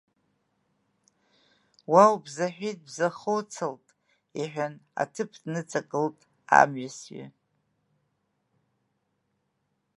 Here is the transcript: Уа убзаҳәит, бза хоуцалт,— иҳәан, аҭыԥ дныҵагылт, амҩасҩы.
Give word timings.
Уа 1.91 2.03
убзаҳәит, 2.15 2.79
бза 2.85 3.07
хоуцалт,— 3.17 3.85
иҳәан, 4.39 4.73
аҭыԥ 5.01 5.31
дныҵагылт, 5.41 6.19
амҩасҩы. 6.59 7.25